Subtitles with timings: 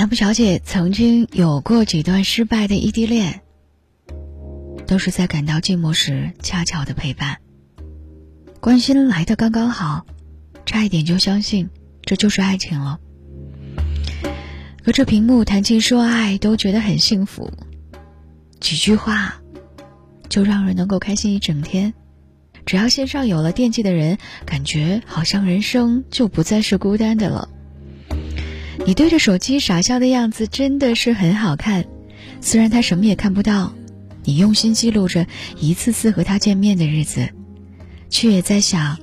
[0.00, 3.42] M 小姐曾经有过几段失败的异地恋，
[4.86, 7.36] 都是在感到寂寞时恰巧的陪伴。
[8.60, 10.06] 关心来的刚刚好，
[10.64, 11.68] 差一点就相信
[12.00, 12.98] 这就是爱情了。
[14.82, 17.52] 隔着屏幕谈情说爱都觉得很幸福，
[18.58, 19.42] 几句话
[20.30, 21.92] 就让人能够开心一整天。
[22.64, 27.50] 只要线上有了惦记的人，感觉好像人生就不再是孤单的了。
[28.86, 31.84] 你对着手机傻笑的样子真的是很好看，
[32.40, 33.72] 虽然他什么也看不到，
[34.24, 35.26] 你用心记录着
[35.58, 37.28] 一次次和他见面的日子，
[38.08, 38.98] 却也在想，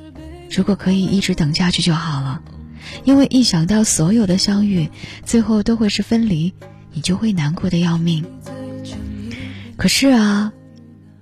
[0.49, 2.41] 如果可以一直等下去就好了。
[3.03, 4.90] 因为一想到所有的相遇
[5.26, 6.54] 最后都会是分离，
[6.93, 8.26] 你就会难过的要命。
[9.76, 10.54] 可是啊，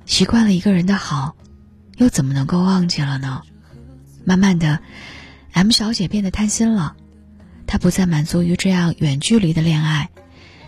[0.05, 1.35] 习惯了一个人的好，
[1.97, 3.41] 又怎么能够忘记了呢？
[4.23, 4.79] 慢慢的
[5.51, 6.95] ，M 小姐变得贪心了。
[7.67, 10.09] 他不再满足于这样远距离的恋爱，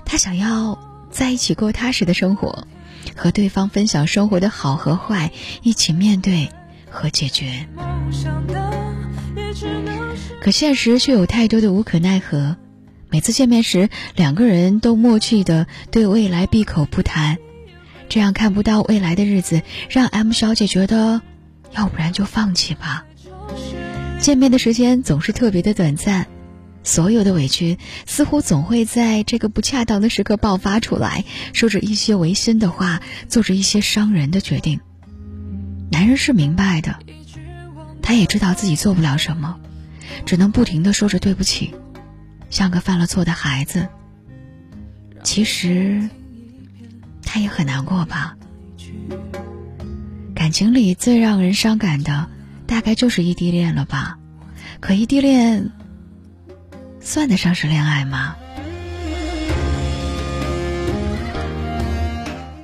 [0.06, 0.80] 他想要
[1.12, 2.68] 在一起过踏实的生活，
[3.16, 5.32] 和对方分享生活的好和坏，
[5.62, 6.50] 一起面对
[6.90, 7.68] 和解决。
[10.42, 12.58] 可现实却有太多的无可奈何，
[13.10, 17.38] 每次见面时，两个人都默契的对未来闭口不谈，
[18.10, 21.22] 这样看不到未来的日子，让 M 小姐觉得，
[21.76, 23.06] 要不然就放弃吧。
[24.20, 26.28] 见面的时间总是特别的短暂。
[26.88, 34.80] 所有的委屈似乎总会在这个不恰当的时刻爆发出来，说着一些违心的话，做着一些伤人的决定。
[35.92, 36.98] 男人是明白的，
[38.02, 39.60] 他也知道自己做不了什么，
[40.26, 41.76] 只能不停的说着对不起，
[42.50, 43.90] 像个犯了错的孩子。
[45.24, 46.08] 其实，
[47.22, 48.38] 他也很难过吧。
[50.34, 52.30] 感情里最让人伤感的，
[52.66, 54.18] 大概就是异地恋了吧？
[54.80, 55.70] 可异地恋。
[57.08, 58.36] 算得上是恋爱吗？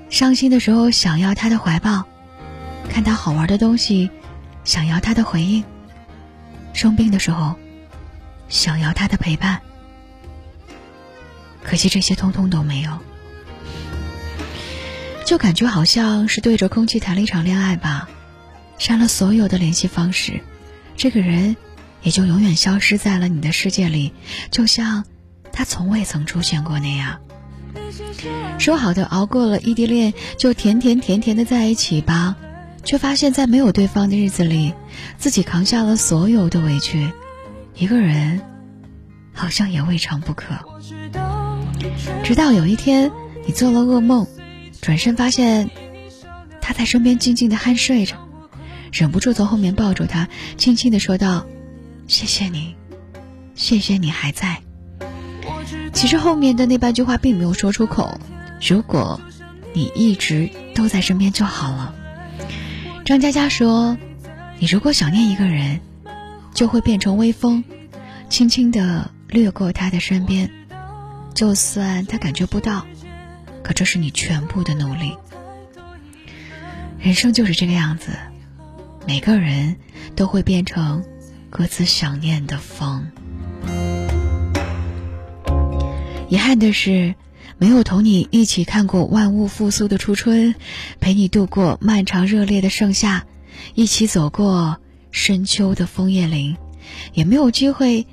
[0.10, 2.04] 伤心的时候想要他的怀抱，
[2.90, 4.12] 看他好玩的东西，
[4.66, 5.64] 想要他的回应；
[6.74, 7.56] 生病的时候，
[8.50, 9.62] 想要他的陪伴。
[11.64, 13.00] 可惜这些通通都没有，
[15.26, 18.10] 就感觉好像是对着空气谈了一场恋爱吧，
[18.78, 20.42] 删了所有的联系方式，
[20.98, 21.56] 这个人。
[22.04, 24.14] 也就永远消失在了你的世界里，
[24.52, 25.06] 就像
[25.52, 27.20] 他从未曾出现过那样。
[28.60, 32.36] 说好的熬过了异地恋就甜甜甜甜的在一起吧，
[32.84, 34.74] 却发现，在没有对方的日子里，
[35.18, 37.12] 自己扛下了所有的委屈，
[37.76, 38.42] 一个人
[39.34, 40.56] 好像也未尝不可。
[42.24, 43.12] 直到有一天，
[43.46, 44.28] 你做了噩梦，
[44.82, 45.70] 转身发现
[46.62, 48.16] 他在身边静静的酣睡着，
[48.92, 50.28] 忍不住从后面抱住他，
[50.58, 51.46] 轻轻的说道。
[52.08, 52.76] 谢谢你，
[53.56, 54.62] 谢谢你还在。
[55.94, 58.20] 其实后面的那半句话并没有说出口。
[58.62, 59.20] 如果
[59.74, 61.96] 你一直都在身边就好了。
[63.06, 63.98] 张嘉佳说
[64.60, 65.80] ：“你如果想念一个人，
[66.54, 67.64] 就会变成微风，
[68.30, 70.50] 轻轻的掠过他的身边，
[71.34, 72.86] 就算他感觉不到，
[73.64, 75.16] 可这是你全部的努力。
[77.00, 78.12] 人生就是这个样子，
[79.08, 79.76] 每个人
[80.16, 81.04] 都会变成。”
[81.54, 83.12] 各自想念的风。
[86.28, 87.14] 遗憾的是，
[87.60, 90.56] 没有同你一起看过万物复苏的初春，
[91.00, 93.28] 陪你度过漫长热烈的盛夏，
[93.76, 94.78] 一起走过
[95.12, 96.58] 深秋的枫叶林，
[97.14, 98.08] 也没有机会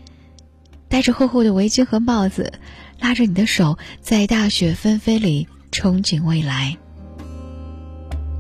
[0.91, 2.53] 戴着厚厚的围巾和帽子，
[2.99, 6.77] 拉着你的手，在大雪纷飞里憧憬未来。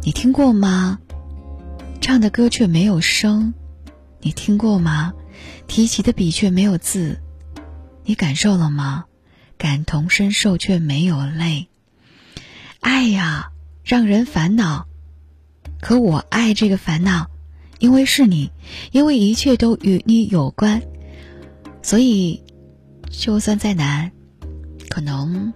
[0.02, 0.98] 你听过吗？
[2.02, 3.54] 唱的歌却没有声。
[4.20, 5.12] 你听过吗？
[5.66, 7.20] 提起的笔却没有字，
[8.04, 9.04] 你感受了吗？
[9.56, 11.68] 感同身受却没有泪。
[12.80, 13.52] 爱呀，
[13.84, 14.86] 让人烦恼，
[15.80, 17.30] 可我爱这个烦恼，
[17.78, 18.50] 因为是你，
[18.90, 20.82] 因为一切都与你有关，
[21.82, 22.42] 所以，
[23.10, 24.12] 就算再难，
[24.88, 25.52] 可能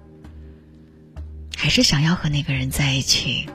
[1.56, 3.47] 还是想要和那个人在一起。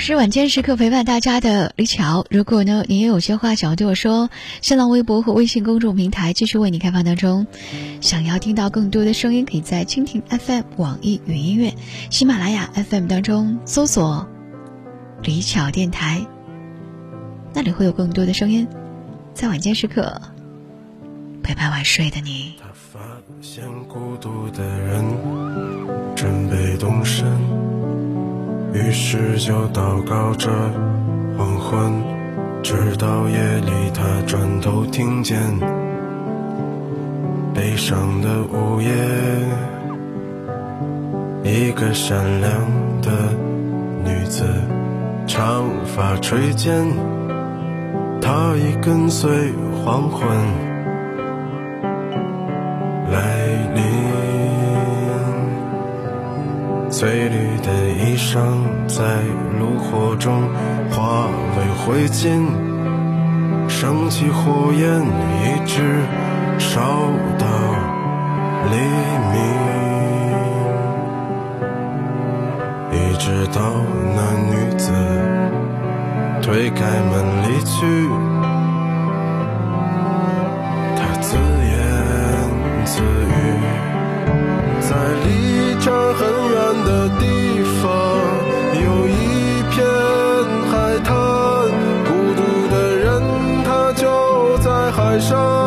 [0.00, 2.24] 是晚间时刻陪伴大家的李巧。
[2.30, 4.30] 如果呢，你也有些话想要对我说，
[4.62, 7.46] 新浪微博和微信公众平台继续为你开放当中。
[8.00, 11.74] 想要听到更多的声音，可以在蜻蜓 FM、网易云音乐、
[12.08, 14.26] 喜马拉雅 FM 当中搜索
[15.22, 16.26] “李巧电台”，
[17.52, 18.66] 那里会有更多的声音，
[19.34, 20.18] 在晚间时刻
[21.42, 22.54] 陪伴晚睡的你。
[22.58, 23.00] 他发
[23.42, 25.04] 现孤独的人
[26.16, 27.79] 真被动身。
[28.72, 30.50] 于是就祷告着
[31.36, 31.92] 黄昏
[32.62, 35.38] 直到夜里，他转头听见
[37.52, 38.90] 悲伤的午夜，
[41.42, 42.50] 一个善良
[43.02, 43.10] 的
[44.04, 44.44] 女子，
[45.26, 46.86] 长发垂肩，
[48.20, 49.52] 她已跟随
[49.84, 50.69] 黄昏。
[57.00, 58.36] 翠绿的衣裳
[58.86, 59.22] 在
[59.58, 60.42] 炉火中。
[60.90, 62.44] 化为灰烬，
[63.66, 66.04] 升起火焰，一直
[66.58, 66.78] 烧
[67.38, 67.46] 到
[68.70, 68.76] 黎
[69.32, 69.34] 明，
[72.92, 73.60] 一直到
[74.14, 74.18] 那
[74.50, 74.92] 女子
[76.42, 77.14] 推开门
[77.44, 77.86] 离去，
[87.40, 87.90] 地方
[88.74, 89.82] 有一片
[90.70, 91.16] 海滩
[92.04, 93.22] 孤独的人
[93.64, 95.59] 他就在海上。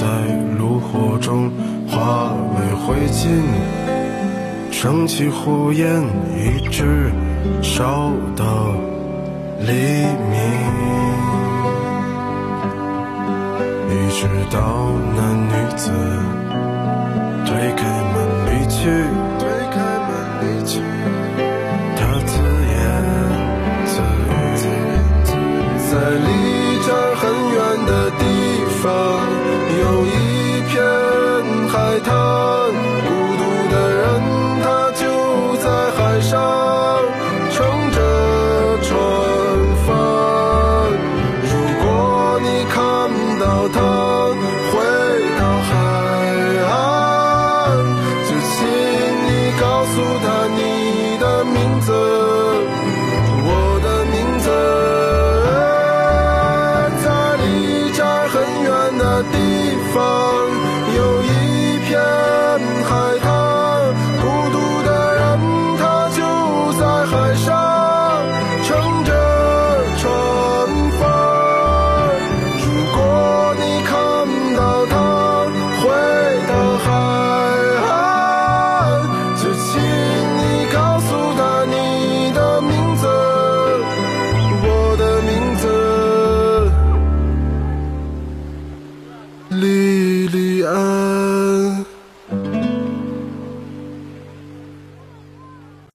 [0.00, 0.06] 在
[0.56, 1.50] 炉火中
[1.86, 3.28] 化为灰烬，
[4.72, 6.02] 升起火焰，
[6.34, 7.12] 一直
[7.60, 8.72] 烧到
[9.58, 9.72] 黎
[10.30, 10.40] 明，
[13.90, 15.92] 一直到那女子